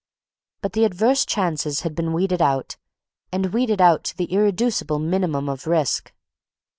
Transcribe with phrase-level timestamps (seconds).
[0.63, 2.75] But the adverse chances had been weeded out
[3.31, 6.11] and weeded out to the irreducible minimum of risk.